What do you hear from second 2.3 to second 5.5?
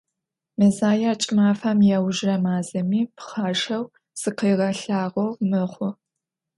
мазэми, пхъашэу зыкъыгъэлъагъоу